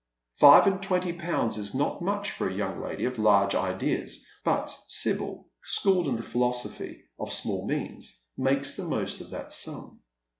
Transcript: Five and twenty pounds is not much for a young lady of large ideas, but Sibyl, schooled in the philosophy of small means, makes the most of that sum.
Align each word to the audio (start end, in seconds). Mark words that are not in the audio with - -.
Five 0.39 0.65
and 0.65 0.81
twenty 0.81 1.13
pounds 1.13 1.59
is 1.59 1.75
not 1.75 2.01
much 2.01 2.31
for 2.31 2.47
a 2.49 2.53
young 2.55 2.81
lady 2.81 3.05
of 3.05 3.19
large 3.19 3.53
ideas, 3.53 4.25
but 4.43 4.75
Sibyl, 4.87 5.45
schooled 5.63 6.07
in 6.07 6.15
the 6.17 6.23
philosophy 6.23 7.03
of 7.19 7.31
small 7.31 7.67
means, 7.67 8.19
makes 8.35 8.73
the 8.73 8.83
most 8.83 9.21
of 9.21 9.29
that 9.29 9.53
sum. 9.53 9.99